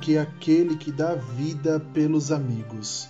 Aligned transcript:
que 0.00 0.16
aquele 0.16 0.76
que 0.76 0.90
dá 0.90 1.14
vida 1.14 1.78
pelos 1.92 2.32
amigos. 2.32 3.08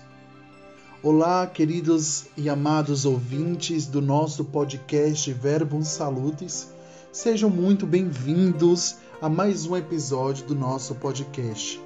Olá, 1.02 1.46
queridos 1.46 2.27
e 2.36 2.48
amados 2.50 3.05
ouvintes 3.05 3.86
do 3.86 4.02
nosso 4.02 4.45
podcast 4.45 5.32
Verbum 5.32 5.82
Salutis. 5.82 6.68
Sejam 7.12 7.48
muito 7.48 7.87
bem-vindos 7.87 8.96
a 9.23 9.29
mais 9.29 9.66
um 9.66 9.77
episódio 9.77 10.46
do 10.46 10.55
nosso 10.55 10.95
podcast. 10.97 11.80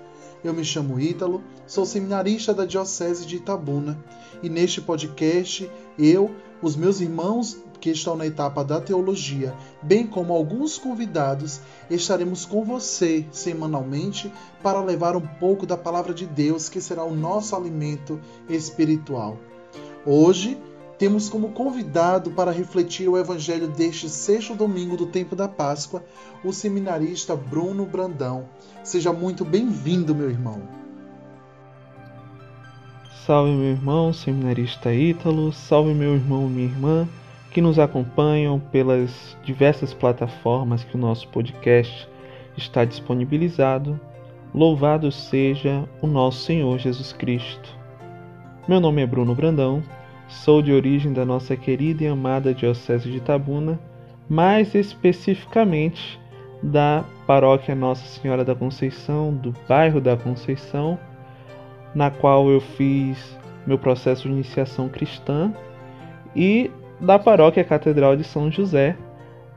Eu 0.45 0.53
me 0.53 0.63
chamo 0.63 1.01
Ítalo, 1.01 1.43
sou 1.67 1.87
seminarista 1.87 2.53
da 2.53 2.67
Diocese 2.67 3.25
de 3.25 3.37
Itabuna 3.37 3.99
e 4.43 4.51
neste 4.51 4.79
podcast 4.79 5.71
eu, 5.99 6.31
os 6.61 6.77
meus 6.77 7.01
irmãos 7.01 7.57
que 7.81 7.89
estão 7.89 8.15
na 8.15 8.27
etapa 8.27 8.63
da 8.63 8.79
teologia, 8.79 9.55
bem 9.83 10.07
como 10.07 10.35
alguns 10.35 10.77
convidados, 10.77 11.61
estaremos 11.89 12.45
com 12.45 12.63
você 12.63 13.25
semanalmente 13.33 14.31
para 14.63 14.83
levar 14.83 15.17
um 15.17 15.27
pouco 15.27 15.65
da 15.65 15.79
palavra 15.79 16.13
de 16.13 16.27
Deus, 16.27 16.69
que 16.69 16.81
será 16.81 17.05
o 17.05 17.15
nosso 17.15 17.57
alimento 17.57 18.21
espiritual. 18.47 19.39
Hoje, 20.05 20.59
temos 20.99 21.29
como 21.29 21.51
convidado 21.51 22.31
para 22.31 22.51
refletir 22.51 23.09
o 23.09 23.19
evangelho 23.19 23.69
deste 23.69 24.09
sexto 24.09 24.55
domingo 24.55 24.97
do 24.97 25.07
tempo 25.07 25.35
da 25.35 25.49
Páscoa 25.49 26.05
o 26.45 26.53
seminarista 26.53 27.35
Bruno 27.35 27.85
Brandão. 27.87 28.45
Seja 28.83 29.13
muito 29.13 29.45
bem-vindo, 29.45 30.15
meu 30.15 30.31
irmão. 30.31 30.63
Salve, 33.27 33.53
meu 33.53 33.71
irmão, 33.71 34.13
seminarista 34.13 34.93
Ítalo, 34.93 35.53
salve, 35.53 35.95
meu 35.95 36.15
irmão, 36.15 36.49
minha 36.49 36.67
irmã 36.67 37.09
que 37.55 37.61
nos 37.61 37.79
acompanham 37.79 38.59
pelas 38.59 39.37
diversas 39.45 39.95
plataformas 39.95 40.83
que 40.83 40.97
o 40.97 40.99
nosso 40.99 41.29
podcast 41.29 42.09
está 42.57 42.85
disponibilizado. 42.85 43.99
Louvado 44.53 45.13
seja 45.13 45.89
o 46.03 46.07
nosso 46.09 46.45
Senhor 46.45 46.77
Jesus 46.81 47.13
Cristo. 47.13 47.79
Meu 48.67 48.81
nome 48.81 49.03
é 49.03 49.07
Bruno 49.07 49.37
Brandão, 49.37 49.85
sou 50.43 50.61
de 50.61 50.73
origem 50.73 51.13
da 51.13 51.25
nossa 51.25 51.57
querida 51.57 52.05
e 52.05 52.07
amada 52.07 52.53
Diocese 52.53 53.11
de 53.11 53.19
Itabuna, 53.19 53.79
mais 54.29 54.75
especificamente 54.75 56.21
da 56.63 57.05
paróquia 57.27 57.75
Nossa 57.75 58.07
Senhora 58.21 58.45
da 58.45 58.55
Conceição, 58.55 59.33
do 59.33 59.55
bairro 59.69 60.01
da 60.01 60.17
Conceição, 60.17 60.99
na 61.95 62.11
qual 62.11 62.51
eu 62.51 62.61
fiz 62.61 63.39
meu 63.67 63.79
processo 63.79 64.23
de 64.29 64.35
iniciação 64.35 64.89
cristã 64.89 65.53
e 66.35 66.71
da 67.01 67.19
paróquia 67.19 67.65
Catedral 67.65 68.17
de 68.17 68.25
São 68.25 68.51
José, 68.51 68.97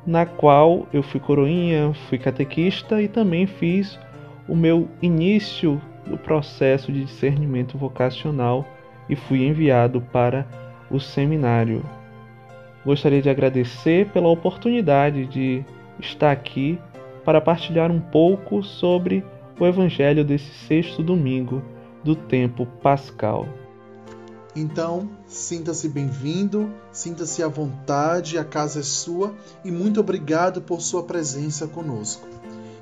na 0.05 0.25
qual 0.25 0.88
eu 0.94 1.02
fui 1.02 1.20
coroinha, 1.20 1.94
fui 2.08 2.17
catequista 2.17 3.02
e 3.02 3.08
também 3.08 3.48
fiz 3.48 4.00
o 4.48 4.55
meu 4.55 4.88
início 5.02 5.81
do 6.05 6.17
processo 6.17 6.92
de 6.92 7.03
discernimento 7.03 7.78
vocacional 7.78 8.66
e 9.09 9.16
fui 9.16 9.45
enviado 9.45 10.02
para 10.14 10.45
o 10.90 11.00
seminário. 11.00 11.84
Gostaria 12.86 13.22
de 13.22 13.30
agradecer 13.30 14.10
pela 14.12 14.30
oportunidade 14.30 15.26
de 15.28 15.66
estar 16.00 16.32
aqui 16.32 16.80
para 17.26 17.42
partilhar 17.42 17.92
um 17.92 18.00
pouco 18.00 18.64
sobre 18.64 19.26
o 19.60 19.66
Evangelho 19.66 20.24
desse 20.24 20.50
sexto 20.68 21.04
domingo 21.04 21.62
do 22.04 22.16
tempo 22.16 22.66
pascal. 22.82 23.46
Então, 24.56 25.10
sinta-se 25.28 25.89
bem-vindo, 25.89 26.72
sinta-se 26.92 27.44
à 27.44 27.48
vontade, 27.48 28.38
a 28.38 28.44
casa 28.44 28.80
é 28.80 28.84
sua 28.84 29.36
e 29.64 29.70
muito 29.70 30.00
obrigado 30.00 30.61
por 30.61 30.82
sua 30.82 31.04
presença 31.04 31.67
conosco. 31.67 32.28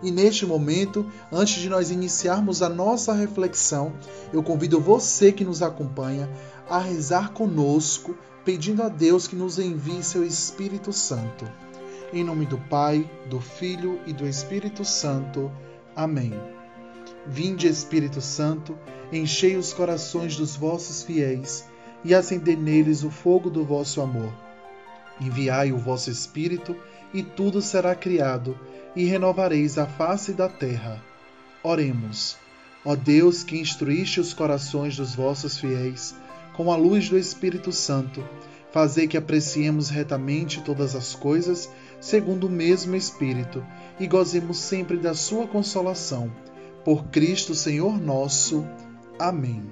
E 0.01 0.11
neste 0.11 0.45
momento, 0.45 1.05
antes 1.31 1.55
de 1.55 1.67
nós 1.67 1.89
iniciarmos 1.89 2.61
a 2.61 2.69
nossa 2.69 3.13
reflexão, 3.13 3.93
eu 4.31 4.43
convido 4.43 4.79
você 4.79 5.31
que 5.31 5.43
nos 5.43 5.61
acompanha 5.61 6.29
a 6.69 6.79
rezar 6.79 7.31
conosco, 7.31 8.17
pedindo 8.43 8.83
a 8.83 8.89
Deus 8.89 9.27
que 9.27 9.35
nos 9.35 9.59
envie 9.59 10.03
seu 10.03 10.23
Espírito 10.23 10.91
Santo. 10.91 11.49
Em 12.13 12.23
nome 12.23 12.45
do 12.45 12.57
Pai, 12.57 13.09
do 13.29 13.39
Filho 13.39 13.99
e 14.05 14.13
do 14.13 14.27
Espírito 14.27 14.85
Santo. 14.85 15.51
Amém. 15.95 16.33
Vinde, 17.27 17.67
Espírito 17.67 18.21
Santo, 18.21 18.77
enchei 19.11 19.55
os 19.55 19.73
corações 19.73 20.35
dos 20.35 20.55
vossos 20.55 21.03
fiéis 21.03 21.65
e 22.03 22.13
acendei 22.13 22.55
neles 22.55 23.03
o 23.03 23.09
fogo 23.09 23.49
do 23.49 23.65
vosso 23.65 24.01
amor. 24.01 24.31
Enviai 25.19 25.71
o 25.71 25.77
vosso 25.77 26.11
Espírito, 26.11 26.75
e 27.13 27.23
tudo 27.23 27.61
será 27.61 27.95
criado, 27.95 28.59
e 28.95 29.05
renovareis 29.05 29.77
a 29.77 29.85
face 29.85 30.33
da 30.33 30.49
terra. 30.49 31.01
Oremos. 31.63 32.37
Ó 32.83 32.95
Deus, 32.95 33.43
que 33.43 33.57
instruíste 33.57 34.19
os 34.19 34.33
corações 34.33 34.95
dos 34.95 35.15
vossos 35.15 35.57
fiéis, 35.57 36.13
com 36.55 36.71
a 36.71 36.75
luz 36.75 37.09
do 37.09 37.17
Espírito 37.17 37.71
Santo, 37.71 38.23
fazei 38.71 39.07
que 39.07 39.17
apreciemos 39.17 39.89
retamente 39.89 40.61
todas 40.61 40.95
as 40.95 41.13
coisas, 41.15 41.69
segundo 41.99 42.47
o 42.47 42.49
mesmo 42.49 42.95
Espírito, 42.95 43.65
e 43.99 44.07
gozemos 44.07 44.57
sempre 44.59 44.97
da 44.97 45.13
sua 45.13 45.47
consolação. 45.47 46.31
Por 46.83 47.05
Cristo 47.05 47.55
Senhor 47.55 47.99
nosso. 47.99 48.65
Amém. 49.17 49.63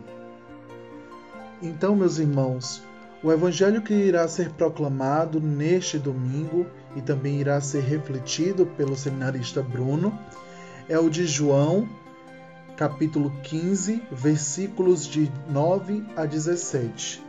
Então, 1.61 1.95
meus 1.95 2.17
irmãos, 2.17 2.81
o 3.23 3.31
evangelho 3.31 3.81
que 3.81 3.94
irá 3.94 4.27
ser 4.27 4.51
proclamado 4.51 5.39
neste 5.39 5.97
domingo 5.97 6.65
e 6.95 7.01
também 7.01 7.39
irá 7.39 7.61
ser 7.61 7.83
refletido 7.83 8.65
pelo 8.65 8.95
seminarista 8.95 9.61
Bruno 9.61 10.17
é 10.89 11.00
o 11.00 11.09
de 11.09 11.25
João, 11.25 11.88
capítulo 12.75 13.31
15, 13.44 14.01
versículos 14.11 15.07
de 15.07 15.31
9 15.50 16.03
a 16.16 16.25
17. 16.25 17.23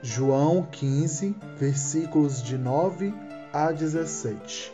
João 0.00 0.66
15, 0.70 1.34
versículos 1.56 2.40
de 2.40 2.56
9 2.56 3.12
a 3.52 3.72
17. 3.72 4.72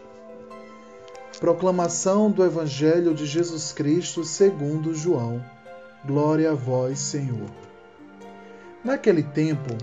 Proclamação 1.40 2.30
do 2.30 2.44
Evangelho 2.44 3.14
de 3.14 3.24
Jesus 3.24 3.72
Cristo 3.72 4.24
segundo 4.24 4.94
João. 4.94 5.42
Glória 6.06 6.50
a 6.50 6.54
vós, 6.54 6.98
Senhor. 6.98 7.50
Naquele 8.84 9.22
tempo, 9.22 9.74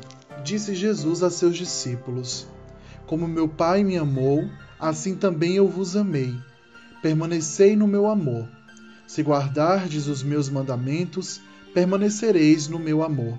disse 0.43 0.75
Jesus 0.75 1.23
a 1.23 1.31
seus 1.31 1.57
discípulos: 1.57 2.47
Como 3.07 3.27
meu 3.27 3.47
Pai 3.47 3.83
me 3.83 3.97
amou, 3.97 4.47
assim 4.79 5.15
também 5.15 5.55
eu 5.55 5.67
vos 5.67 5.95
amei. 5.95 6.35
Permanecei 7.01 7.75
no 7.75 7.87
meu 7.87 8.05
amor. 8.05 8.47
Se 9.11 9.21
guardardes 9.21 10.07
os 10.07 10.23
meus 10.23 10.47
mandamentos, 10.47 11.41
permanecereis 11.73 12.69
no 12.69 12.79
meu 12.79 13.03
amor. 13.03 13.37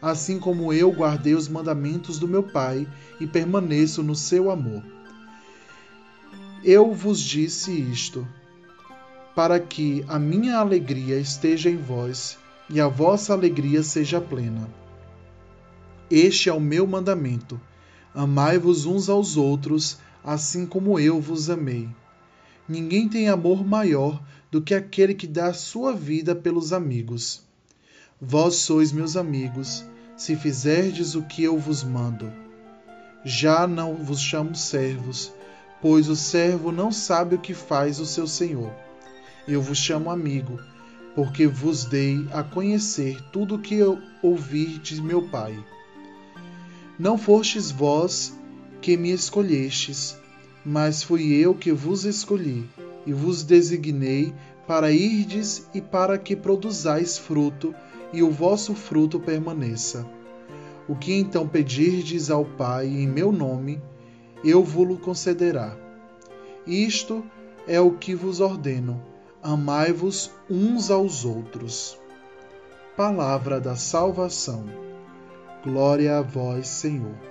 Assim 0.00 0.38
como 0.38 0.72
eu 0.72 0.90
guardei 0.90 1.34
os 1.34 1.46
mandamentos 1.46 2.18
do 2.18 2.26
meu 2.26 2.42
Pai 2.42 2.88
e 3.20 3.26
permaneço 3.26 4.02
no 4.02 4.16
seu 4.16 4.50
amor. 4.50 4.82
Eu 6.64 6.94
vos 6.94 7.20
disse 7.20 7.70
isto, 7.70 8.26
para 9.36 9.60
que 9.60 10.02
a 10.08 10.18
minha 10.18 10.56
alegria 10.56 11.20
esteja 11.20 11.68
em 11.68 11.76
vós 11.76 12.38
e 12.70 12.80
a 12.80 12.88
vossa 12.88 13.34
alegria 13.34 13.82
seja 13.82 14.22
plena. 14.22 14.70
Este 16.10 16.48
é 16.48 16.52
o 16.54 16.58
meu 16.58 16.86
mandamento: 16.86 17.60
amai-vos 18.14 18.86
uns 18.86 19.10
aos 19.10 19.36
outros, 19.36 19.98
assim 20.24 20.64
como 20.64 20.98
eu 20.98 21.20
vos 21.20 21.50
amei. 21.50 21.90
Ninguém 22.70 23.08
tem 23.08 23.28
amor 23.28 23.66
maior 23.66 24.22
do 24.48 24.62
que 24.62 24.76
aquele 24.76 25.12
que 25.12 25.26
dá 25.26 25.46
a 25.46 25.52
sua 25.52 25.92
vida 25.92 26.36
pelos 26.36 26.72
amigos. 26.72 27.42
Vós 28.20 28.54
sois 28.54 28.92
meus 28.92 29.16
amigos, 29.16 29.84
se 30.16 30.36
fizerdes 30.36 31.16
o 31.16 31.22
que 31.22 31.42
eu 31.42 31.58
vos 31.58 31.82
mando. 31.82 32.32
Já 33.24 33.66
não 33.66 33.96
vos 33.96 34.20
chamo 34.20 34.54
servos, 34.54 35.32
pois 35.82 36.08
o 36.08 36.14
servo 36.14 36.70
não 36.70 36.92
sabe 36.92 37.34
o 37.34 37.40
que 37.40 37.54
faz 37.54 37.98
o 37.98 38.06
seu 38.06 38.28
senhor. 38.28 38.72
Eu 39.48 39.60
vos 39.60 39.78
chamo 39.78 40.08
amigo, 40.08 40.56
porque 41.16 41.48
vos 41.48 41.84
dei 41.84 42.24
a 42.30 42.44
conhecer 42.44 43.20
tudo 43.32 43.56
o 43.56 43.60
que 43.60 43.74
eu 43.74 44.00
ouvi 44.22 44.78
de 44.78 45.02
meu 45.02 45.22
Pai. 45.22 45.58
Não 46.96 47.18
fostes 47.18 47.72
vós 47.72 48.32
que 48.80 48.96
me 48.96 49.10
escolhestes, 49.10 50.19
mas 50.64 51.02
fui 51.02 51.34
eu 51.34 51.54
que 51.54 51.72
vos 51.72 52.04
escolhi 52.04 52.68
e 53.06 53.12
vos 53.12 53.42
designei 53.42 54.34
para 54.66 54.92
irdes 54.92 55.68
e 55.74 55.80
para 55.80 56.16
que 56.18 56.36
produzais 56.36 57.18
fruto, 57.18 57.74
e 58.12 58.22
o 58.22 58.30
vosso 58.30 58.74
fruto 58.74 59.18
permaneça. 59.18 60.06
O 60.88 60.94
que 60.94 61.12
então 61.12 61.46
pedirdes 61.46 62.30
ao 62.30 62.44
Pai 62.44 62.86
em 62.86 63.06
meu 63.06 63.32
nome, 63.32 63.80
eu 64.44 64.64
vos 64.64 64.98
concederá. 64.98 65.76
Isto 66.66 67.24
é 67.66 67.80
o 67.80 67.92
que 67.92 68.14
vos 68.14 68.40
ordeno: 68.40 69.00
amai-vos 69.42 70.30
uns 70.48 70.90
aos 70.90 71.24
outros. 71.24 71.98
Palavra 72.96 73.60
da 73.60 73.76
salvação. 73.76 74.64
Glória 75.64 76.18
a 76.18 76.22
vós, 76.22 76.68
Senhor. 76.68 77.29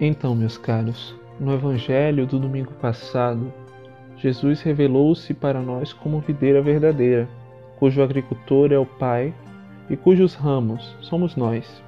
Então, 0.00 0.32
meus 0.32 0.56
caros, 0.56 1.12
no 1.40 1.52
Evangelho 1.52 2.24
do 2.24 2.38
domingo 2.38 2.72
passado, 2.74 3.52
Jesus 4.16 4.62
revelou-se 4.62 5.34
para 5.34 5.60
nós 5.60 5.92
como 5.92 6.20
videira 6.20 6.62
verdadeira, 6.62 7.28
cujo 7.80 8.00
agricultor 8.00 8.72
é 8.72 8.78
o 8.78 8.86
Pai 8.86 9.34
e 9.90 9.96
cujos 9.96 10.34
ramos 10.34 10.96
somos 11.00 11.34
nós. 11.34 11.82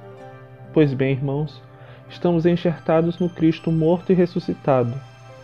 Pois 0.73 0.93
bem, 0.93 1.13
irmãos, 1.13 1.63
estamos 2.09 2.45
enxertados 2.45 3.17
no 3.17 3.29
Cristo 3.29 3.71
morto 3.71 4.11
e 4.11 4.15
ressuscitado. 4.15 4.93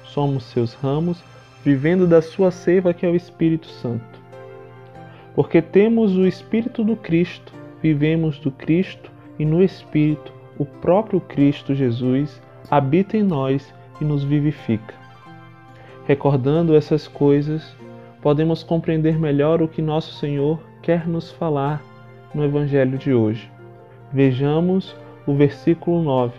Somos 0.03 0.43
seus 0.43 0.73
ramos, 0.73 1.23
vivendo 1.63 2.05
da 2.05 2.21
sua 2.21 2.51
seiva 2.51 2.93
que 2.93 3.05
é 3.05 3.09
o 3.09 3.15
Espírito 3.15 3.67
Santo. 3.67 4.19
Porque 5.33 5.61
temos 5.61 6.17
o 6.17 6.27
Espírito 6.27 6.83
do 6.83 6.97
Cristo, 6.97 7.53
vivemos 7.81 8.39
do 8.39 8.51
Cristo 8.51 9.09
e 9.39 9.45
no 9.45 9.63
Espírito, 9.63 10.33
o 10.57 10.65
próprio 10.65 11.21
Cristo 11.21 11.73
Jesus 11.73 12.41
habita 12.69 13.17
em 13.17 13.23
nós 13.23 13.73
e 13.99 14.05
nos 14.05 14.23
vivifica. 14.23 14.93
Recordando 16.05 16.75
essas 16.75 17.07
coisas, 17.07 17.75
podemos 18.21 18.63
compreender 18.63 19.19
melhor 19.19 19.61
o 19.61 19.67
que 19.67 19.81
nosso 19.81 20.13
Senhor 20.13 20.59
quer 20.81 21.07
nos 21.07 21.31
falar 21.31 21.81
no 22.33 22.43
Evangelho 22.43 22.97
de 22.97 23.13
hoje. 23.13 23.51
Vejamos 24.11 24.95
o 25.25 25.33
versículo 25.33 26.01
9: 26.01 26.33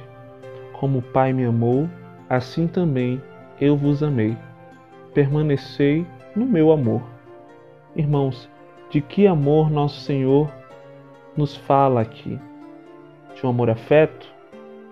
Como 0.73 0.99
o 0.99 1.03
Pai 1.03 1.33
me 1.33 1.45
amou, 1.45 1.89
assim 2.29 2.67
também 2.67 3.21
eu 3.61 3.77
vos 3.77 4.03
amei. 4.03 4.37
Permanecei 5.13 6.07
no 6.35 6.47
meu 6.47 6.71
amor. 6.71 7.03
Irmãos, 7.97 8.49
de 8.91 9.01
que 9.01 9.27
amor 9.27 9.71
nosso 9.71 10.01
Senhor 10.01 10.51
nos 11.37 11.57
fala 11.57 12.01
aqui? 12.01 12.39
De 13.35 13.45
um 13.45 13.51
amor 13.51 13.69
afeto? 13.69 14.38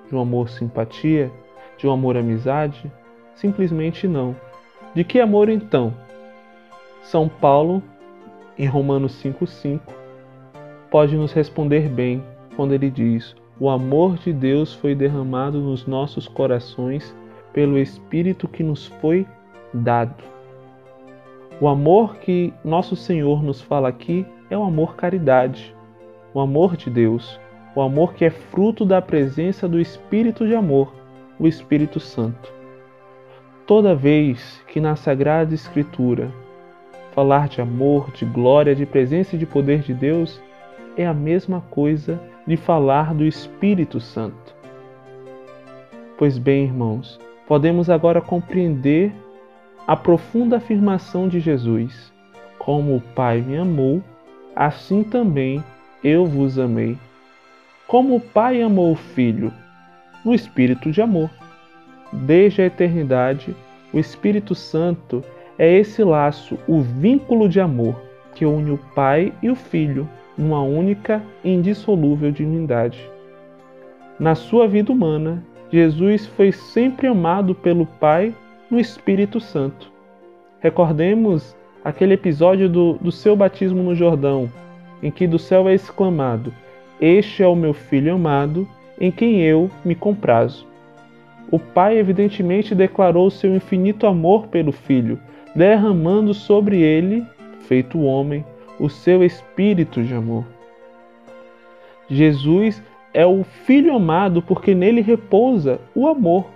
De 0.08 0.14
um 0.14 0.20
amor 0.20 0.48
simpatia? 0.48 1.30
De 1.76 1.86
um 1.86 1.92
amor 1.92 2.16
amizade? 2.16 2.90
Simplesmente 3.34 4.06
não. 4.06 4.36
De 4.94 5.04
que 5.04 5.20
amor 5.20 5.48
então? 5.48 5.92
São 7.02 7.28
Paulo, 7.28 7.82
em 8.58 8.66
Romanos 8.66 9.22
5,5, 9.22 9.80
pode 10.90 11.16
nos 11.16 11.32
responder 11.32 11.88
bem 11.88 12.22
quando 12.56 12.72
ele 12.72 12.90
diz: 12.90 13.36
O 13.60 13.68
amor 13.68 14.16
de 14.16 14.32
Deus 14.32 14.74
foi 14.74 14.94
derramado 14.94 15.60
nos 15.60 15.86
nossos 15.86 16.26
corações 16.26 17.14
pelo 17.52 17.78
Espírito 17.78 18.48
que 18.48 18.62
nos 18.62 18.86
foi 18.86 19.26
dado. 19.72 20.24
O 21.60 21.68
amor 21.68 22.16
que 22.16 22.52
nosso 22.64 22.94
Senhor 22.94 23.42
nos 23.42 23.60
fala 23.62 23.88
aqui 23.88 24.26
é 24.50 24.58
o 24.58 24.62
amor 24.62 24.94
caridade, 24.96 25.74
o 26.34 26.40
amor 26.40 26.76
de 26.76 26.90
Deus, 26.90 27.40
o 27.76 27.82
amor 27.82 28.14
que 28.14 28.24
é 28.24 28.30
fruto 28.30 28.86
da 28.86 29.02
presença 29.02 29.68
do 29.68 29.78
Espírito 29.78 30.46
de 30.46 30.54
amor, 30.54 30.94
o 31.38 31.46
Espírito 31.46 32.00
Santo. 32.00 32.50
Toda 33.66 33.94
vez 33.94 34.64
que 34.66 34.80
na 34.80 34.96
Sagrada 34.96 35.54
Escritura 35.54 36.32
falar 37.14 37.48
de 37.48 37.60
amor, 37.60 38.10
de 38.12 38.24
glória, 38.24 38.74
de 38.74 38.86
presença 38.86 39.36
e 39.36 39.38
de 39.38 39.44
poder 39.44 39.80
de 39.80 39.92
Deus, 39.92 40.40
é 40.96 41.06
a 41.06 41.12
mesma 41.12 41.60
coisa 41.70 42.18
de 42.46 42.56
falar 42.56 43.12
do 43.12 43.24
Espírito 43.24 44.00
Santo. 44.00 44.54
Pois 46.16 46.38
bem, 46.38 46.64
irmãos, 46.64 47.20
podemos 47.46 47.90
agora 47.90 48.22
compreender 48.22 49.12
a 49.86 49.94
profunda 49.94 50.56
afirmação 50.56 51.28
de 51.28 51.40
Jesus: 51.40 52.10
Como 52.58 52.96
o 52.96 53.02
Pai 53.14 53.42
me 53.42 53.58
amou, 53.58 54.02
assim 54.54 55.02
também 55.02 55.62
eu 56.02 56.24
vos 56.24 56.58
amei. 56.58 56.96
Como 57.86 58.16
o 58.16 58.20
Pai 58.20 58.60
amou 58.60 58.92
o 58.92 58.96
Filho, 58.96 59.52
no 60.24 60.34
espírito 60.34 60.90
de 60.90 61.00
amor. 61.00 61.30
Desde 62.12 62.62
a 62.62 62.66
eternidade, 62.66 63.54
o 63.92 63.98
Espírito 63.98 64.56
Santo 64.56 65.22
é 65.56 65.72
esse 65.72 66.02
laço, 66.02 66.58
o 66.66 66.80
vínculo 66.80 67.48
de 67.48 67.60
amor 67.60 68.00
que 68.34 68.44
une 68.44 68.72
o 68.72 68.78
Pai 68.94 69.32
e 69.40 69.48
o 69.48 69.54
Filho 69.54 70.08
numa 70.36 70.62
única 70.62 71.22
e 71.44 71.50
indissolúvel 71.50 72.32
divindade. 72.32 72.98
Na 74.18 74.34
sua 74.34 74.66
vida 74.66 74.92
humana, 74.92 75.42
Jesus 75.70 76.26
foi 76.26 76.50
sempre 76.50 77.06
amado 77.06 77.54
pelo 77.54 77.86
Pai 77.86 78.34
no 78.68 78.80
Espírito 78.80 79.38
Santo. 79.38 79.92
Recordemos 80.58 81.56
aquele 81.84 82.14
episódio 82.14 82.68
do, 82.68 82.94
do 82.94 83.12
seu 83.12 83.36
batismo 83.36 83.82
no 83.82 83.94
Jordão, 83.94 84.50
em 85.02 85.10
que 85.10 85.26
do 85.26 85.38
céu 85.38 85.68
é 85.68 85.74
exclamado: 85.74 86.52
Este 87.00 87.42
é 87.42 87.46
o 87.46 87.54
meu 87.54 87.74
filho 87.74 88.14
amado, 88.14 88.66
em 88.98 89.10
quem 89.10 89.42
eu 89.42 89.70
me 89.84 89.94
comprazo. 89.94 90.66
O 91.50 91.58
Pai 91.58 91.98
evidentemente 91.98 92.74
declarou 92.74 93.30
seu 93.30 93.54
infinito 93.54 94.06
amor 94.06 94.48
pelo 94.48 94.72
Filho, 94.72 95.20
derramando 95.54 96.32
sobre 96.34 96.80
ele, 96.80 97.24
feito 97.60 98.00
homem, 98.00 98.44
o 98.80 98.88
seu 98.88 99.22
espírito 99.22 100.02
de 100.02 100.14
amor. 100.14 100.44
Jesus 102.08 102.82
é 103.12 103.26
o 103.26 103.44
Filho 103.44 103.94
amado 103.94 104.42
porque 104.42 104.74
nele 104.74 105.00
repousa 105.00 105.80
o 105.94 106.06
amor, 106.06 106.46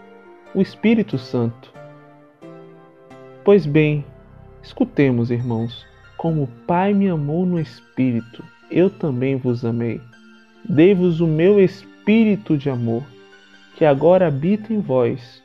o 0.54 0.60
Espírito 0.60 1.18
Santo. 1.18 1.72
Pois 3.44 3.66
bem, 3.66 4.04
escutemos, 4.62 5.30
irmãos, 5.30 5.86
como 6.16 6.42
o 6.42 6.48
Pai 6.66 6.92
me 6.92 7.08
amou 7.08 7.46
no 7.46 7.58
Espírito, 7.58 8.44
eu 8.70 8.90
também 8.90 9.36
vos 9.36 9.64
amei. 9.64 10.00
Dei-vos 10.68 11.20
o 11.20 11.26
meu 11.26 11.58
Espírito 11.58 12.56
de 12.56 12.70
amor, 12.70 13.02
que 13.76 13.84
agora 13.84 14.26
habita 14.26 14.72
em 14.72 14.80
vós. 14.80 15.42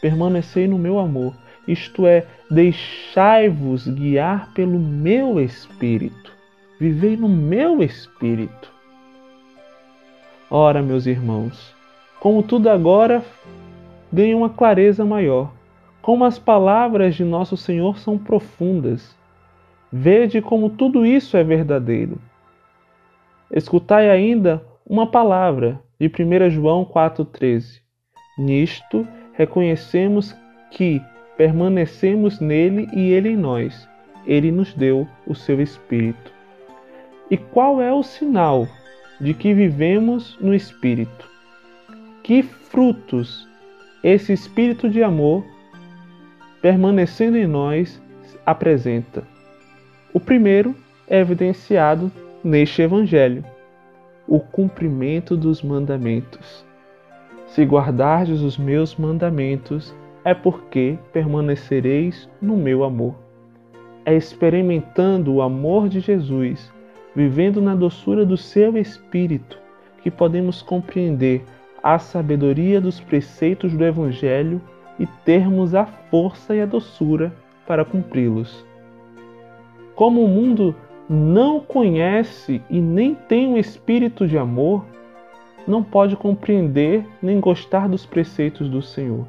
Permanecei 0.00 0.66
no 0.66 0.78
meu 0.78 0.98
amor, 0.98 1.34
isto 1.66 2.06
é, 2.06 2.26
deixai-vos 2.50 3.86
guiar 3.86 4.52
pelo 4.52 4.78
meu 4.78 5.40
Espírito. 5.40 6.32
Vivei 6.78 7.16
no 7.16 7.28
meu 7.28 7.82
Espírito. 7.82 8.72
Ora, 10.50 10.82
meus 10.82 11.06
irmãos, 11.06 11.74
como 12.20 12.42
tudo 12.42 12.68
agora 12.68 13.24
ganha 14.12 14.36
uma 14.36 14.50
clareza 14.50 15.04
maior, 15.04 15.50
como 16.02 16.24
as 16.24 16.38
palavras 16.38 17.14
de 17.14 17.24
nosso 17.24 17.56
Senhor 17.56 17.98
são 17.98 18.18
profundas. 18.18 19.16
Vede 19.90 20.42
como 20.42 20.68
tudo 20.70 21.06
isso 21.06 21.36
é 21.36 21.44
verdadeiro. 21.44 22.18
Escutai 23.52 24.10
ainda 24.10 24.64
uma 24.86 25.06
palavra 25.06 25.80
de 26.00 26.06
1 26.08 26.50
João 26.50 26.84
4,13. 26.84 27.80
Nisto 28.38 29.06
reconhecemos 29.34 30.34
que 30.70 31.00
permanecemos 31.36 32.40
nele 32.40 32.88
e 32.94 33.10
ele 33.10 33.30
em 33.30 33.36
nós. 33.36 33.88
Ele 34.26 34.50
nos 34.50 34.72
deu 34.72 35.06
o 35.26 35.34
seu 35.34 35.60
Espírito. 35.60 36.32
E 37.30 37.36
qual 37.36 37.80
é 37.80 37.92
o 37.92 38.02
sinal 38.02 38.66
de 39.22 39.32
que 39.32 39.54
vivemos 39.54 40.36
no 40.40 40.52
Espírito. 40.52 41.30
Que 42.24 42.42
frutos 42.42 43.48
esse 44.02 44.32
Espírito 44.32 44.90
de 44.90 45.00
amor, 45.00 45.44
permanecendo 46.60 47.36
em 47.36 47.46
nós, 47.46 48.02
apresenta? 48.44 49.22
O 50.12 50.18
primeiro 50.18 50.74
é 51.06 51.20
evidenciado 51.20 52.10
neste 52.42 52.82
Evangelho: 52.82 53.44
o 54.26 54.40
cumprimento 54.40 55.36
dos 55.36 55.62
mandamentos. 55.62 56.64
Se 57.46 57.64
guardardes 57.64 58.40
os 58.40 58.56
meus 58.56 58.96
mandamentos, 58.96 59.94
é 60.24 60.32
porque 60.32 60.98
permanecereis 61.12 62.28
no 62.40 62.56
meu 62.56 62.84
amor. 62.84 63.14
É 64.04 64.14
experimentando 64.14 65.34
o 65.34 65.42
amor 65.42 65.88
de 65.88 66.00
Jesus 66.00 66.72
vivendo 67.14 67.60
na 67.60 67.74
doçura 67.74 68.24
do 68.24 68.36
seu 68.36 68.76
espírito, 68.76 69.58
que 70.02 70.10
podemos 70.10 70.62
compreender 70.62 71.44
a 71.82 71.98
sabedoria 71.98 72.80
dos 72.80 73.00
preceitos 73.00 73.74
do 73.74 73.84
Evangelho 73.84 74.60
e 74.98 75.06
termos 75.24 75.74
a 75.74 75.84
força 75.84 76.54
e 76.54 76.60
a 76.60 76.66
doçura 76.66 77.32
para 77.66 77.84
cumpri-los. 77.84 78.64
Como 79.94 80.24
o 80.24 80.28
mundo 80.28 80.74
não 81.08 81.60
conhece 81.60 82.62
e 82.70 82.80
nem 82.80 83.14
tem 83.14 83.48
um 83.48 83.56
espírito 83.56 84.26
de 84.26 84.38
amor, 84.38 84.84
não 85.66 85.82
pode 85.82 86.16
compreender 86.16 87.06
nem 87.22 87.40
gostar 87.40 87.88
dos 87.88 88.06
preceitos 88.06 88.68
do 88.68 88.82
Senhor. 88.82 89.26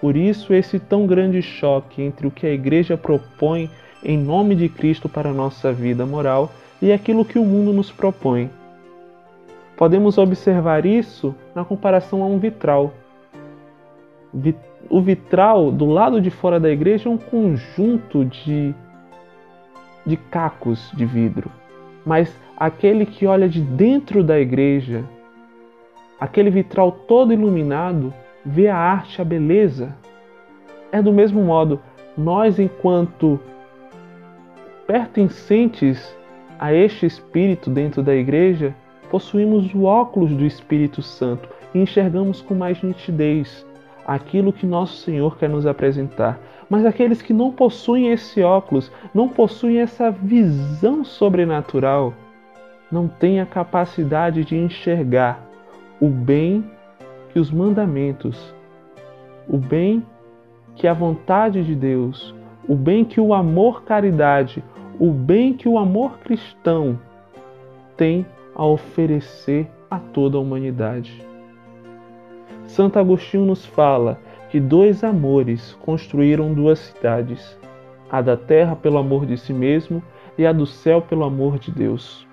Por 0.00 0.16
isso, 0.16 0.52
esse 0.52 0.78
tão 0.78 1.06
grande 1.06 1.40
choque 1.40 2.02
entre 2.02 2.26
o 2.26 2.30
que 2.30 2.46
a 2.46 2.52
Igreja 2.52 2.96
propõe 2.96 3.70
em 4.02 4.18
nome 4.18 4.56
de 4.56 4.68
Cristo 4.68 5.08
para 5.08 5.30
a 5.30 5.34
nossa 5.34 5.72
vida 5.72 6.04
moral 6.04 6.50
e 6.80 6.92
aquilo 6.92 7.24
que 7.24 7.38
o 7.38 7.44
mundo 7.44 7.72
nos 7.72 7.92
propõe. 7.92 8.50
Podemos 9.76 10.18
observar 10.18 10.84
isso 10.84 11.34
na 11.54 11.64
comparação 11.64 12.22
a 12.22 12.26
um 12.26 12.38
vitral. 12.38 12.92
O 14.90 15.00
vitral 15.00 15.70
do 15.70 15.86
lado 15.86 16.20
de 16.20 16.30
fora 16.30 16.58
da 16.58 16.70
igreja 16.70 17.08
é 17.08 17.12
um 17.12 17.18
conjunto 17.18 18.24
de, 18.24 18.74
de 20.06 20.16
cacos 20.16 20.90
de 20.94 21.04
vidro, 21.04 21.50
mas 22.04 22.38
aquele 22.56 23.06
que 23.06 23.26
olha 23.26 23.48
de 23.48 23.60
dentro 23.60 24.22
da 24.22 24.38
igreja, 24.38 25.04
aquele 26.18 26.50
vitral 26.50 26.92
todo 26.92 27.32
iluminado, 27.32 28.12
vê 28.44 28.68
a 28.68 28.76
arte, 28.76 29.20
a 29.20 29.24
beleza. 29.24 29.94
É 30.90 31.00
do 31.00 31.12
mesmo 31.12 31.42
modo, 31.42 31.80
nós, 32.16 32.58
enquanto 32.58 33.40
pertencentes 34.86 36.16
a 36.58 36.72
este 36.72 37.06
Espírito 37.06 37.70
dentro 37.70 38.02
da 38.02 38.14
igreja, 38.14 38.74
possuímos 39.10 39.72
o 39.74 39.84
óculos 39.84 40.32
do 40.32 40.44
Espírito 40.44 41.02
Santo 41.02 41.48
e 41.74 41.78
enxergamos 41.78 42.40
com 42.40 42.54
mais 42.54 42.82
nitidez 42.82 43.66
aquilo 44.06 44.52
que 44.52 44.66
nosso 44.66 44.96
Senhor 44.96 45.36
quer 45.36 45.48
nos 45.48 45.66
apresentar. 45.66 46.38
Mas 46.68 46.84
aqueles 46.86 47.20
que 47.20 47.32
não 47.32 47.52
possuem 47.52 48.08
esse 48.08 48.42
óculos, 48.42 48.90
não 49.14 49.28
possuem 49.28 49.78
essa 49.78 50.10
visão 50.10 51.04
sobrenatural, 51.04 52.14
não 52.90 53.08
têm 53.08 53.40
a 53.40 53.46
capacidade 53.46 54.44
de 54.44 54.56
enxergar 54.56 55.42
o 56.00 56.08
bem 56.08 56.64
que 57.32 57.38
os 57.38 57.50
mandamentos, 57.50 58.54
o 59.48 59.56
bem 59.56 60.04
que 60.74 60.86
a 60.86 60.94
vontade 60.94 61.62
de 61.64 61.74
Deus, 61.74 62.34
o 62.68 62.74
bem 62.74 63.04
que 63.04 63.20
o 63.20 63.34
amor 63.34 63.84
caridade, 63.84 64.62
o 64.98 65.10
bem 65.10 65.52
que 65.52 65.68
o 65.68 65.78
amor 65.78 66.18
cristão 66.18 66.98
tem 67.96 68.26
a 68.54 68.64
oferecer 68.64 69.68
a 69.90 69.98
toda 69.98 70.36
a 70.36 70.40
humanidade. 70.40 71.31
Santo 72.66 72.98
Agostinho 72.98 73.44
nos 73.44 73.64
fala 73.66 74.18
que 74.50 74.60
dois 74.60 75.02
amores 75.02 75.76
construíram 75.80 76.52
duas 76.52 76.78
cidades, 76.78 77.58
a 78.10 78.20
da 78.20 78.36
terra 78.36 78.76
pelo 78.76 78.98
amor 78.98 79.24
de 79.24 79.36
si 79.36 79.52
mesmo 79.52 80.02
e 80.36 80.46
a 80.46 80.52
do 80.52 80.66
céu 80.66 81.00
pelo 81.00 81.24
amor 81.24 81.58
de 81.58 81.70
Deus. 81.70 82.26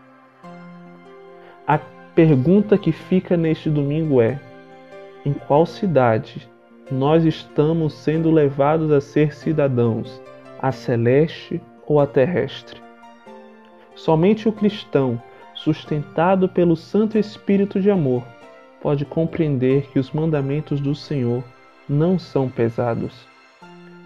A 1.65 1.77
pergunta 2.13 2.77
que 2.77 2.91
fica 2.91 3.37
neste 3.37 3.69
domingo 3.69 4.21
é: 4.21 4.39
em 5.25 5.33
qual 5.33 5.65
cidade 5.65 6.49
nós 6.91 7.23
estamos 7.23 7.93
sendo 7.93 8.31
levados 8.31 8.91
a 8.91 8.99
ser 8.99 9.33
cidadãos, 9.33 10.21
a 10.61 10.71
celeste 10.71 11.61
ou 11.85 11.99
a 11.99 12.07
terrestre? 12.07 12.81
Somente 13.95 14.47
o 14.47 14.51
cristão, 14.51 15.21
sustentado 15.53 16.47
pelo 16.49 16.75
Santo 16.75 17.17
Espírito 17.17 17.79
de 17.79 17.91
amor, 17.91 18.23
pode 18.81 19.05
compreender 19.05 19.87
que 19.91 19.99
os 19.99 20.11
mandamentos 20.11 20.79
do 20.79 20.95
Senhor 20.95 21.43
não 21.87 22.17
são 22.19 22.49
pesados, 22.49 23.27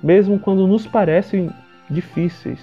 mesmo 0.01 0.39
quando 0.39 0.65
nos 0.67 0.87
parecem 0.87 1.49
difíceis. 1.89 2.59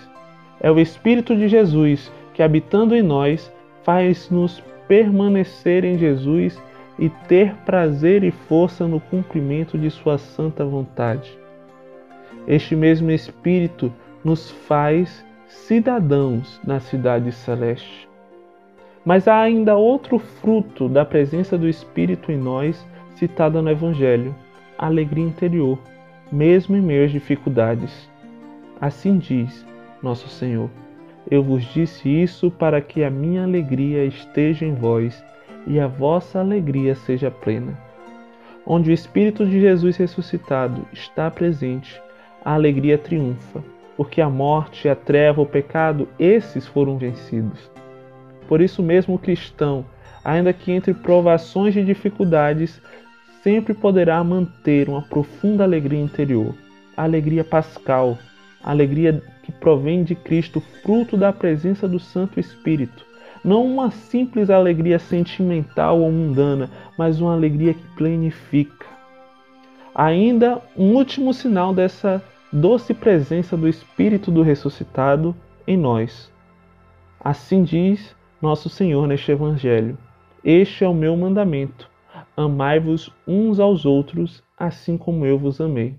É 0.61 0.71
o 0.71 0.79
Espírito 0.79 1.35
de 1.37 1.49
Jesus 1.49 2.11
que, 2.35 2.43
habitando 2.43 2.95
em 2.95 3.02
nós, 3.02 3.52
faz-nos 3.83 4.62
permanecer 4.88 5.85
em 5.85 5.99
Jesus 5.99 6.61
e 6.99 7.09
ter 7.29 7.55
prazer 7.64 8.25
e 8.25 8.31
força 8.31 8.87
no 8.87 9.00
cumprimento 9.00 9.79
de 9.79 9.90
Sua 9.90 10.19
santa 10.19 10.64
vontade. 10.64 11.38
Este 12.47 12.75
mesmo 12.75 13.11
Espírito 13.11 13.93
nos 14.25 14.50
faz 14.50 15.25
cidadãos 15.47 16.61
na 16.64 16.81
cidade 16.81 17.33
celeste. 17.33 18.10
Mas 19.04 19.26
há 19.26 19.40
ainda 19.40 19.76
outro 19.76 20.19
fruto 20.19 20.88
da 20.88 21.04
presença 21.04 21.57
do 21.57 21.69
Espírito 21.69 22.30
em 22.30 22.37
nós, 22.37 22.87
citado 23.14 23.62
no 23.62 23.71
Evangelho: 23.71 24.35
a 24.78 24.87
alegria 24.87 25.25
interior, 25.25 25.78
mesmo 26.30 26.76
em 26.76 26.83
meio 26.83 27.04
às 27.04 27.11
dificuldades. 27.11 28.11
Assim 28.80 29.19
diz 29.19 29.66
nosso 30.02 30.28
Senhor: 30.28 30.71
Eu 31.30 31.42
vos 31.42 31.64
disse 31.64 32.09
isso 32.09 32.50
para 32.50 32.80
que 32.80 33.02
a 33.02 33.11
minha 33.11 33.45
alegria 33.45 34.04
esteja 34.04 34.66
em 34.66 34.75
vós 34.75 35.23
e 35.66 35.80
a 35.80 35.87
vossa 35.87 36.38
alegria 36.38 36.95
seja 36.95 37.30
plena. 37.30 37.78
Onde 38.66 38.90
o 38.90 38.95
Espírito 38.95 39.47
de 39.47 39.61
Jesus 39.61 39.97
ressuscitado 39.97 40.87
está 40.92 41.30
presente, 41.30 42.00
a 42.45 42.54
alegria 42.54 42.99
triunfa, 42.99 43.62
porque 43.97 44.21
a 44.21 44.28
morte, 44.28 44.88
a 44.88 44.95
treva, 44.95 45.42
o 45.42 45.47
pecado, 45.47 46.09
esses 46.19 46.66
foram 46.66 46.97
vencidos. 46.97 47.71
Por 48.50 48.61
isso 48.61 48.83
mesmo 48.83 49.14
o 49.14 49.19
cristão, 49.19 49.87
ainda 50.25 50.52
que 50.52 50.73
entre 50.73 50.92
provações 50.92 51.76
e 51.76 51.85
dificuldades, 51.85 52.83
sempre 53.45 53.73
poderá 53.73 54.25
manter 54.25 54.88
uma 54.88 55.02
profunda 55.02 55.62
alegria 55.62 56.00
interior, 56.00 56.52
a 56.97 57.04
alegria 57.04 57.45
pascal, 57.45 58.19
a 58.61 58.73
alegria 58.73 59.23
que 59.45 59.52
provém 59.52 60.02
de 60.02 60.16
Cristo, 60.16 60.61
fruto 60.83 61.16
da 61.16 61.33
presença 61.33 61.87
do 61.87 62.00
Santo 62.00 62.40
Espírito. 62.40 63.07
Não 63.45 63.64
uma 63.64 63.92
simples 63.92 64.50
alegria 64.50 64.99
sentimental 64.99 66.00
ou 66.00 66.11
mundana, 66.11 66.69
mas 66.99 67.21
uma 67.21 67.35
alegria 67.35 67.73
que 67.73 67.87
plenifica. 67.95 68.85
Ainda 69.95 70.61
um 70.76 70.97
último 70.97 71.33
sinal 71.33 71.73
dessa 71.73 72.21
doce 72.52 72.95
presença 72.95 73.57
do 73.57 73.69
Espírito 73.69 74.28
do 74.28 74.42
ressuscitado 74.42 75.37
em 75.69 75.76
nós. 75.76 76.33
Assim 77.23 77.62
diz 77.62 78.19
nosso 78.40 78.68
Senhor 78.68 79.06
neste 79.06 79.30
Evangelho. 79.30 79.99
Este 80.42 80.85
é 80.85 80.88
o 80.88 80.94
meu 80.94 81.16
mandamento: 81.16 81.90
amai-vos 82.37 83.12
uns 83.26 83.61
aos 83.61 83.85
outros, 83.85 84.42
assim 84.59 84.97
como 84.97 85.26
eu 85.26 85.38
vos 85.38 85.61
amei. 85.61 85.99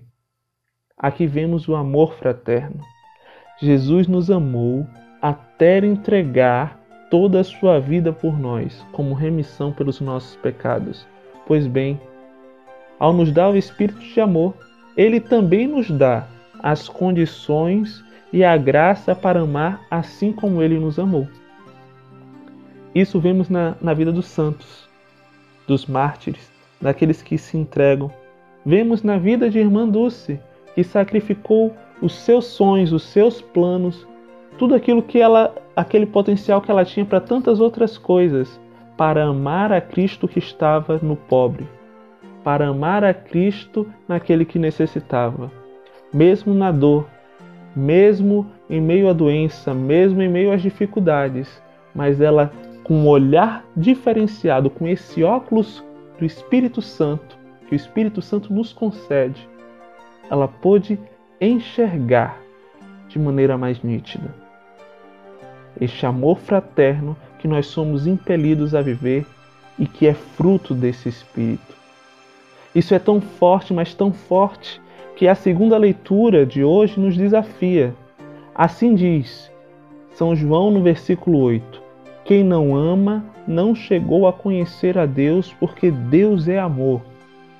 Aqui 0.98 1.26
vemos 1.26 1.68
o 1.68 1.74
amor 1.74 2.14
fraterno. 2.14 2.80
Jesus 3.60 4.08
nos 4.08 4.30
amou 4.30 4.86
até 5.20 5.78
entregar 5.78 6.80
toda 7.10 7.40
a 7.40 7.44
sua 7.44 7.78
vida 7.78 8.12
por 8.12 8.38
nós, 8.38 8.84
como 8.92 9.14
remissão 9.14 9.72
pelos 9.72 10.00
nossos 10.00 10.34
pecados. 10.36 11.06
Pois 11.46 11.66
bem, 11.66 12.00
ao 12.98 13.12
nos 13.12 13.30
dar 13.30 13.50
o 13.50 13.56
espírito 13.56 14.00
de 14.00 14.20
amor, 14.20 14.54
ele 14.96 15.20
também 15.20 15.66
nos 15.66 15.90
dá 15.90 16.26
as 16.62 16.88
condições 16.88 18.02
e 18.32 18.44
a 18.44 18.56
graça 18.56 19.14
para 19.14 19.40
amar 19.40 19.80
assim 19.90 20.32
como 20.32 20.62
ele 20.62 20.78
nos 20.78 20.98
amou. 20.98 21.28
Isso 22.94 23.18
vemos 23.18 23.48
na, 23.48 23.74
na 23.80 23.94
vida 23.94 24.12
dos 24.12 24.26
santos, 24.26 24.88
dos 25.66 25.86
mártires, 25.86 26.50
daqueles 26.80 27.22
que 27.22 27.38
se 27.38 27.56
entregam. 27.56 28.10
Vemos 28.66 29.02
na 29.02 29.16
vida 29.16 29.48
de 29.48 29.58
Irmã 29.58 29.88
Dulce, 29.88 30.38
que 30.74 30.84
sacrificou 30.84 31.74
os 32.02 32.14
seus 32.14 32.46
sonhos, 32.46 32.92
os 32.92 33.04
seus 33.04 33.40
planos, 33.40 34.06
tudo 34.58 34.74
aquilo 34.74 35.02
que 35.02 35.20
ela, 35.20 35.54
aquele 35.74 36.04
potencial 36.04 36.60
que 36.60 36.70
ela 36.70 36.84
tinha 36.84 37.06
para 37.06 37.20
tantas 37.20 37.60
outras 37.60 37.96
coisas, 37.96 38.60
para 38.96 39.24
amar 39.24 39.72
a 39.72 39.80
Cristo 39.80 40.28
que 40.28 40.38
estava 40.38 40.98
no 41.02 41.16
pobre, 41.16 41.66
para 42.44 42.68
amar 42.68 43.04
a 43.04 43.14
Cristo 43.14 43.86
naquele 44.06 44.44
que 44.44 44.58
necessitava, 44.58 45.50
mesmo 46.12 46.52
na 46.52 46.70
dor, 46.70 47.06
mesmo 47.74 48.46
em 48.68 48.80
meio 48.80 49.08
à 49.08 49.14
doença, 49.14 49.72
mesmo 49.72 50.20
em 50.20 50.28
meio 50.28 50.52
às 50.52 50.60
dificuldades, 50.60 51.62
mas 51.94 52.20
ela 52.20 52.52
com 52.84 52.94
um 52.94 53.08
olhar 53.08 53.64
diferenciado, 53.76 54.70
com 54.70 54.86
esse 54.86 55.22
óculos 55.22 55.84
do 56.18 56.24
Espírito 56.24 56.82
Santo, 56.82 57.36
que 57.66 57.74
o 57.74 57.76
Espírito 57.76 58.20
Santo 58.20 58.52
nos 58.52 58.72
concede, 58.72 59.48
ela 60.30 60.48
pôde 60.48 60.98
enxergar 61.40 62.38
de 63.08 63.18
maneira 63.18 63.58
mais 63.58 63.82
nítida. 63.82 64.34
Este 65.80 66.06
amor 66.06 66.38
fraterno 66.38 67.16
que 67.38 67.48
nós 67.48 67.66
somos 67.66 68.06
impelidos 68.06 68.74
a 68.74 68.80
viver 68.80 69.26
e 69.78 69.86
que 69.86 70.06
é 70.06 70.14
fruto 70.14 70.74
desse 70.74 71.08
Espírito. 71.08 71.74
Isso 72.74 72.94
é 72.94 72.98
tão 72.98 73.20
forte, 73.20 73.74
mas 73.74 73.94
tão 73.94 74.12
forte, 74.12 74.80
que 75.16 75.28
a 75.28 75.34
segunda 75.34 75.76
leitura 75.76 76.46
de 76.46 76.64
hoje 76.64 76.98
nos 76.98 77.16
desafia. 77.16 77.94
Assim 78.54 78.94
diz 78.94 79.50
São 80.12 80.34
João 80.34 80.70
no 80.70 80.82
versículo 80.82 81.38
8: 81.38 81.81
quem 82.24 82.44
não 82.44 82.74
ama 82.74 83.24
não 83.46 83.74
chegou 83.74 84.28
a 84.28 84.32
conhecer 84.32 84.96
a 84.96 85.06
Deus, 85.06 85.52
porque 85.58 85.90
Deus 85.90 86.48
é 86.48 86.58
amor. 86.58 87.02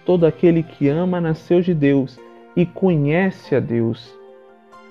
Todo 0.04 0.24
aquele 0.24 0.62
que 0.62 0.88
ama 0.88 1.20
nasceu 1.20 1.60
de 1.60 1.74
Deus 1.74 2.18
e 2.56 2.64
conhece 2.64 3.54
a 3.54 3.60
Deus. 3.60 4.12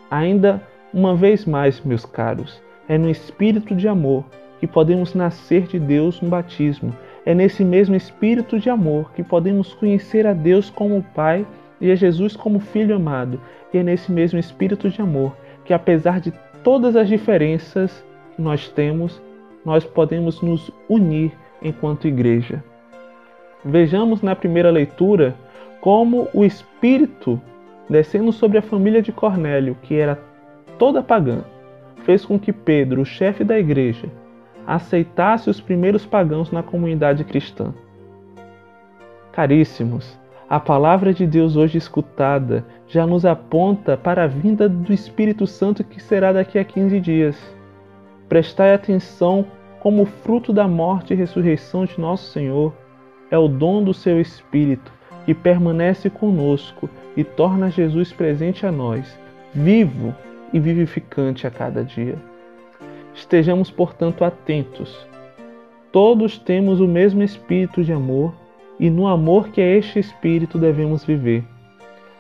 Ainda 0.10 0.62
uma 0.94 1.16
vez 1.16 1.46
mais, 1.46 1.80
meus 1.82 2.06
caros, 2.06 2.62
é 2.88 2.98
no 2.98 3.10
espírito 3.10 3.74
de 3.74 3.88
amor 3.88 4.26
que 4.60 4.68
podemos 4.68 5.14
nascer 5.14 5.64
de 5.64 5.80
Deus 5.80 6.20
no 6.22 6.30
batismo. 6.30 6.94
É 7.26 7.34
nesse 7.34 7.64
mesmo 7.64 7.96
espírito 7.96 8.60
de 8.60 8.70
amor 8.70 9.12
que 9.14 9.24
podemos 9.24 9.74
conhecer 9.74 10.28
a 10.28 10.34
Deus 10.34 10.70
como 10.70 11.04
Pai 11.16 11.46
e 11.80 11.90
a 11.92 11.96
Jesus 11.96 12.36
como 12.36 12.60
Filho 12.60 12.96
amado. 12.96 13.40
E 13.74 13.78
é 13.78 13.84
nesse 13.84 14.12
mesmo 14.12 14.38
espírito 14.38 14.90
de 14.90 15.02
amor 15.02 15.36
que, 15.64 15.74
apesar 15.74 16.20
de 16.20 16.34
todas 16.64 16.96
as 16.96 17.08
diferenças 17.08 18.04
que 18.36 18.42
nós 18.42 18.68
temos, 18.68 19.22
nós 19.66 19.84
podemos 19.84 20.42
nos 20.42 20.72
unir 20.90 21.32
enquanto 21.62 22.08
igreja. 22.08 22.64
Vejamos 23.64 24.22
na 24.22 24.36
primeira 24.36 24.72
leitura 24.72 25.36
como 25.80 26.28
o 26.34 26.44
Espírito, 26.44 27.40
descendo 27.90 28.32
sobre 28.32 28.58
a 28.58 28.62
família 28.62 29.02
de 29.02 29.12
Cornélio, 29.12 29.76
que 29.82 29.96
era 29.96 30.20
toda 30.78 31.04
pagã, 31.04 31.44
fez 32.04 32.26
com 32.26 32.40
que 32.40 32.52
Pedro, 32.52 33.02
o 33.02 33.06
chefe 33.06 33.44
da 33.44 33.58
igreja, 33.58 34.08
aceitasse 34.66 35.50
os 35.50 35.62
primeiros 35.62 36.06
pagãos 36.06 36.52
na 36.52 36.64
comunidade 36.64 37.24
cristã. 37.24 37.74
Caríssimos, 39.32 40.20
A 40.50 40.60
palavra 40.60 41.14
de 41.14 41.26
Deus 41.26 41.56
hoje 41.56 41.78
escutada 41.78 42.66
já 42.86 43.08
nos 43.08 43.26
aponta 43.26 43.96
para 43.96 44.26
a 44.26 44.28
vinda 44.28 44.68
do 44.68 44.92
Espírito 44.92 45.48
Santo 45.48 45.82
que 45.82 46.02
será 46.02 46.34
daqui 46.34 46.60
a 46.60 46.66
15 46.66 47.00
dias. 47.00 47.56
Prestai 48.32 48.74
atenção 48.74 49.46
como 49.82 50.06
fruto 50.06 50.54
da 50.54 50.66
morte 50.66 51.12
e 51.12 51.18
ressurreição 51.18 51.84
de 51.84 52.00
nosso 52.00 52.32
Senhor 52.32 52.74
é 53.30 53.38
o 53.38 53.50
dom 53.50 53.84
do 53.84 53.94
seu 53.94 54.22
Espírito 54.22 54.90
que 55.26 55.34
permanece 55.34 56.10
conosco 56.10 56.90
e 57.18 57.26
torna 57.26 57.70
Jesus 57.70 58.14
presente 58.14 58.66
a 58.66 58.72
nós, 58.72 59.20
vivo 59.54 60.16
e 60.54 60.62
vivificante 60.62 61.46
a 61.46 61.52
cada 61.52 61.84
dia. 61.84 62.16
Estejamos, 63.14 63.70
portanto, 63.70 64.24
atentos. 64.24 65.06
Todos 65.92 66.38
temos 66.38 66.80
o 66.80 66.88
mesmo 66.88 67.22
espírito 67.22 67.84
de 67.84 67.92
amor 67.92 68.34
e 68.80 68.90
no 68.90 69.08
amor 69.08 69.50
que 69.50 69.60
é 69.60 69.76
este 69.76 70.00
espírito 70.00 70.58
devemos 70.58 71.04
viver. 71.04 71.44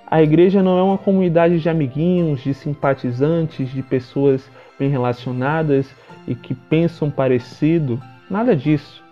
A 0.05 0.21
igreja 0.21 0.61
não 0.61 0.77
é 0.77 0.83
uma 0.83 0.97
comunidade 0.97 1.57
de 1.57 1.69
amiguinhos, 1.69 2.41
de 2.41 2.53
simpatizantes, 2.53 3.69
de 3.69 3.81
pessoas 3.81 4.51
bem 4.77 4.89
relacionadas 4.89 5.89
e 6.31 6.35
que 6.35 6.55
pensam 6.55 7.11
parecido. 7.11 8.01
Nada 8.29 8.55
disso. 8.55 9.03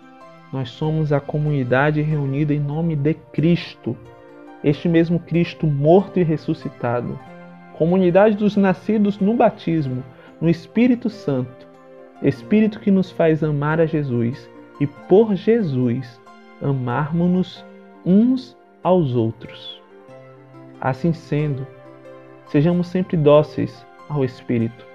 Nós 0.50 0.70
somos 0.70 1.12
a 1.12 1.20
comunidade 1.20 2.00
reunida 2.00 2.54
em 2.54 2.58
nome 2.58 2.96
de 2.96 3.12
Cristo, 3.14 3.94
este 4.64 4.88
mesmo 4.88 5.20
Cristo 5.20 5.66
morto 5.66 6.18
e 6.18 6.22
ressuscitado. 6.22 7.20
Comunidade 7.74 8.36
dos 8.36 8.56
nascidos 8.56 9.18
no 9.18 9.34
batismo, 9.34 10.02
no 10.40 10.48
Espírito 10.48 11.10
Santo, 11.10 11.68
Espírito 12.22 12.80
que 12.80 12.90
nos 12.90 13.10
faz 13.10 13.44
amar 13.44 13.80
a 13.80 13.86
Jesus 13.86 14.50
e 14.80 14.86
por 14.86 15.34
Jesus 15.34 16.20
amarmos-nos 16.62 17.64
uns 18.04 18.56
aos 18.82 19.14
outros. 19.14 19.80
Assim 20.80 21.12
sendo, 21.12 21.66
sejamos 22.46 22.88
sempre 22.88 23.16
dóceis 23.16 23.86
ao 24.08 24.24
Espírito, 24.24 24.89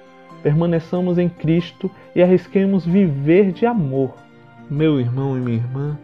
permaneçamos 0.45 1.17
em 1.17 1.27
Cristo 1.27 1.89
e 2.15 2.21
arrisquemos 2.21 2.85
viver 2.85 3.51
de 3.51 3.65
amor. 3.65 4.13
Meu 4.69 4.99
irmão 4.99 5.35
e 5.35 5.41
minha 5.41 5.57
irmã, 5.57 5.97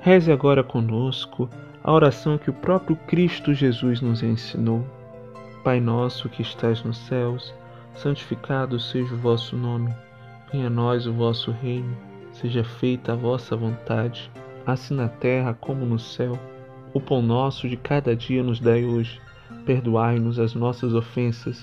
reze 0.00 0.32
agora 0.32 0.64
conosco 0.64 1.46
a 1.84 1.92
oração 1.92 2.38
que 2.38 2.48
o 2.48 2.54
próprio 2.54 2.96
Cristo 3.06 3.52
Jesus 3.52 4.00
nos 4.00 4.22
ensinou. 4.22 4.82
Pai 5.62 5.78
nosso 5.78 6.30
que 6.30 6.40
estais 6.40 6.82
nos 6.82 6.96
céus, 7.06 7.52
santificado 7.92 8.80
seja 8.80 9.12
o 9.12 9.18
vosso 9.18 9.58
nome. 9.58 9.94
Venha 10.50 10.68
a 10.68 10.70
nós 10.70 11.06
o 11.06 11.12
vosso 11.12 11.50
reino. 11.50 11.94
Seja 12.32 12.64
feita 12.64 13.12
a 13.12 13.16
vossa 13.16 13.54
vontade 13.54 14.30
assim 14.66 14.94
na 14.94 15.08
terra 15.08 15.52
como 15.52 15.84
no 15.84 15.98
céu. 15.98 16.38
O 16.94 17.00
pão 17.00 17.20
nosso 17.20 17.68
de 17.68 17.76
cada 17.76 18.16
dia 18.16 18.42
nos 18.42 18.58
dai 18.58 18.86
hoje. 18.86 19.20
Perdoai-nos 19.66 20.38
as 20.38 20.54
nossas 20.54 20.94
ofensas, 20.94 21.62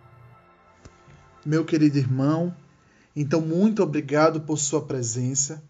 Meu 1.43 1.65
querido 1.65 1.97
irmão, 1.97 2.55
então 3.15 3.41
muito 3.41 3.81
obrigado 3.81 4.41
por 4.41 4.57
sua 4.57 4.79
presença 4.79 5.63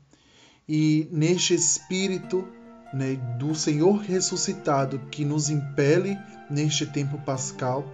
e 0.67 1.07
neste 1.09 1.53
espírito 1.53 2.45
né, 2.93 3.15
do 3.39 3.55
Senhor 3.55 4.01
ressuscitado 4.01 4.99
que 5.09 5.23
nos 5.23 5.49
impele 5.49 6.17
neste 6.49 6.85
tempo 6.85 7.17
pascal, 7.19 7.85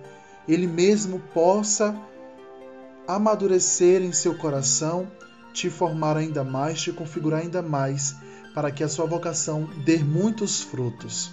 ele 0.47 0.65
mesmo 0.65 1.19
possa 1.35 1.95
amadurecer 3.07 4.01
em 4.01 4.11
seu 4.11 4.35
coração, 4.35 5.07
te 5.53 5.69
formar 5.69 6.17
ainda 6.17 6.43
mais, 6.43 6.81
te 6.81 6.91
configurar 6.91 7.41
ainda 7.41 7.61
mais 7.61 8.15
para 8.55 8.71
que 8.71 8.83
a 8.83 8.89
sua 8.89 9.05
vocação 9.05 9.69
dê 9.85 9.99
muitos 9.99 10.63
frutos. 10.63 11.31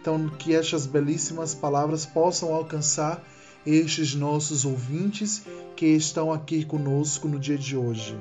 Então, 0.00 0.28
que 0.28 0.54
estas 0.54 0.86
belíssimas 0.86 1.56
palavras 1.56 2.06
possam 2.06 2.54
alcançar 2.54 3.20
estes 3.66 4.14
nossos 4.14 4.64
ouvintes 4.64 5.46
que 5.76 5.86
estão 5.86 6.32
aqui 6.32 6.64
conosco 6.64 7.28
no 7.28 7.38
dia 7.38 7.56
de 7.56 7.76
hoje. 7.76 8.16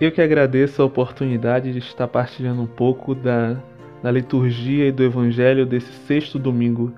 Eu 0.00 0.10
que 0.10 0.20
agradeço 0.20 0.82
a 0.82 0.84
oportunidade 0.84 1.72
de 1.72 1.78
estar 1.78 2.08
partilhando 2.08 2.62
um 2.62 2.66
pouco 2.66 3.14
da, 3.14 3.56
da 4.02 4.10
liturgia 4.10 4.88
e 4.88 4.92
do 4.92 5.04
evangelho 5.04 5.64
desse 5.64 5.92
sexto 6.06 6.38
domingo 6.38 6.92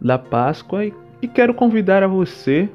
da 0.00 0.18
Páscoa 0.18 0.84
e, 0.84 0.92
e 1.22 1.28
quero 1.28 1.54
convidar 1.54 2.02
a 2.02 2.06
você 2.06 2.68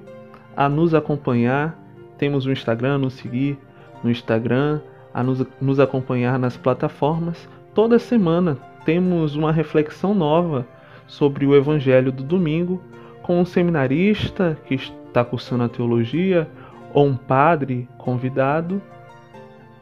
a 0.55 0.67
nos 0.67 0.93
acompanhar. 0.95 1.77
Temos 2.17 2.45
o 2.45 2.49
um 2.49 2.51
Instagram, 2.51 2.97
nos 2.97 3.13
seguir 3.13 3.59
no 4.03 4.09
Instagram, 4.09 4.81
a 5.13 5.21
nos, 5.21 5.45
nos 5.61 5.79
acompanhar 5.79 6.39
nas 6.39 6.57
plataformas. 6.57 7.47
Toda 7.75 7.99
semana 7.99 8.57
temos 8.83 9.35
uma 9.35 9.51
reflexão 9.51 10.15
nova 10.15 10.65
sobre 11.05 11.45
o 11.45 11.55
Evangelho 11.55 12.11
do 12.11 12.23
domingo 12.23 12.81
com 13.27 13.41
um 13.41 13.45
seminarista 13.45 14.57
que 14.65 14.75
está 14.75 15.25
cursando 15.25 15.65
a 15.65 15.69
teologia 15.69 16.49
ou 16.93 17.05
um 17.05 17.17
padre 17.17 17.87
convidado, 17.97 18.81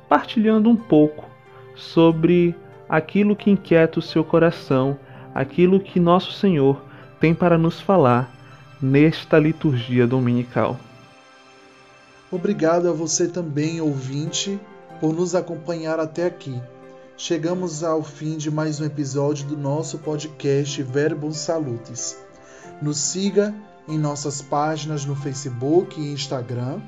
partilhando 0.09 0.67
um 0.67 0.75
pouco 0.75 1.29
sobre 1.75 2.55
aquilo 2.89 3.35
que 3.35 3.51
inquieta 3.51 3.99
o 3.99 4.01
seu 4.01 4.23
coração, 4.23 4.97
aquilo 5.33 5.79
que 5.79 5.99
nosso 5.99 6.31
Senhor 6.31 6.81
tem 7.19 7.35
para 7.35 7.55
nos 7.55 7.79
falar 7.79 8.31
nesta 8.81 9.37
liturgia 9.37 10.07
dominical. 10.07 10.79
Obrigado 12.31 12.89
a 12.89 12.93
você 12.93 13.27
também, 13.27 13.79
ouvinte 13.79 14.59
por 14.99 15.13
nos 15.13 15.35
acompanhar 15.35 15.99
até 15.99 16.25
aqui. 16.25 16.59
Chegamos 17.15 17.83
ao 17.83 18.01
fim 18.01 18.37
de 18.37 18.49
mais 18.49 18.81
um 18.81 18.85
episódio 18.85 19.45
do 19.45 19.55
nosso 19.55 19.99
podcast 19.99 20.81
Verbum 20.81 21.31
Salutis. 21.31 22.24
Nos 22.81 22.97
siga 22.97 23.53
em 23.87 23.97
nossas 23.97 24.41
páginas 24.41 25.05
no 25.05 25.15
Facebook 25.15 25.99
e 25.99 26.11
Instagram, 26.11 26.81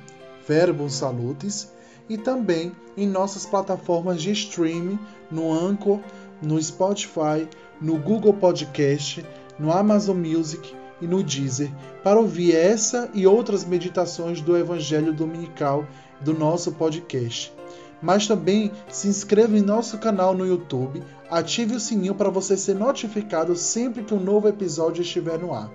Verbum 0.47 0.89
Salutis, 0.89 1.71
e 2.09 2.17
também 2.17 2.71
em 2.95 3.05
nossas 3.07 3.45
plataformas 3.45 4.21
de 4.21 4.31
streaming 4.31 4.99
no 5.29 5.51
Anchor, 5.51 5.99
no 6.41 6.61
Spotify, 6.61 7.47
no 7.81 7.97
Google 7.97 8.33
Podcast, 8.33 9.25
no 9.59 9.71
Amazon 9.71 10.17
Music 10.17 10.73
e 11.01 11.07
no 11.07 11.21
Deezer 11.21 11.71
para 12.03 12.19
ouvir 12.19 12.55
essa 12.55 13.09
e 13.13 13.27
outras 13.27 13.65
meditações 13.65 14.41
do 14.41 14.57
Evangelho 14.57 15.13
Dominical 15.13 15.85
do 16.21 16.33
nosso 16.33 16.71
podcast 16.71 17.56
mas 18.01 18.27
também 18.27 18.71
se 18.89 19.07
inscreva 19.07 19.57
em 19.57 19.61
nosso 19.61 19.97
canal 19.97 20.33
no 20.33 20.45
YouTube, 20.45 21.03
ative 21.29 21.75
o 21.75 21.79
sininho 21.79 22.15
para 22.15 22.29
você 22.29 22.55
ser 22.55 22.75
notificado 22.75 23.55
sempre 23.55 24.03
que 24.03 24.13
um 24.13 24.19
novo 24.19 24.47
episódio 24.47 25.01
estiver 25.01 25.39
no 25.39 25.53
ar. 25.53 25.71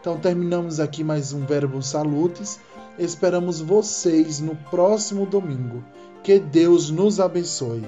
Então 0.00 0.18
terminamos 0.18 0.80
aqui 0.80 1.02
mais 1.02 1.32
um 1.32 1.46
Verbo 1.46 1.80
Salutes. 1.82 2.60
Esperamos 2.98 3.60
vocês 3.60 4.38
no 4.38 4.54
próximo 4.70 5.24
domingo. 5.24 5.82
Que 6.22 6.38
Deus 6.38 6.90
nos 6.90 7.18
abençoe. 7.20 7.82